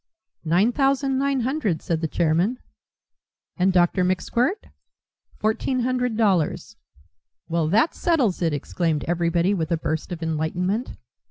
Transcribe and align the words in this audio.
"Nine 0.45 0.71
thousand 0.71 1.19
nine 1.19 1.41
hundred," 1.41 1.83
said 1.83 2.01
the 2.01 2.07
chairman. 2.07 2.57
"And 3.55 3.71
Dr. 3.71 4.03
McSkwirt?" 4.03 4.71
"Fourteen 5.37 5.81
hundred 5.81 6.17
dollars." 6.17 6.75
"Well, 7.47 7.67
that 7.67 7.93
settles 7.93 8.41
it!" 8.41 8.51
exclaimed 8.51 9.03
everybody 9.07 9.53
with 9.53 9.71
a 9.71 9.77
burst 9.77 10.11
of 10.11 10.23
enlightenment. 10.23 10.93